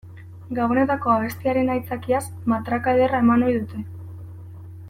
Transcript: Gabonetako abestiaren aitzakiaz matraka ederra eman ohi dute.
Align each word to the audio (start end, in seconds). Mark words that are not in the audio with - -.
Gabonetako 0.59 1.11
abestiaren 1.15 1.69
aitzakiaz 1.75 2.23
matraka 2.55 2.97
ederra 2.99 3.23
eman 3.27 3.49
ohi 3.51 3.57
dute. 3.63 3.87